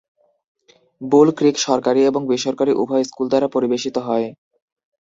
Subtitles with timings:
[1.01, 4.27] বুল Creek সরকারি এবং বেসরকারি উভয় স্কুল দ্বারা পরিবেশিত হয়।